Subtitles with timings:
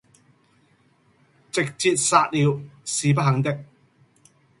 [1.51, 3.63] 直捷殺了，是不肯的，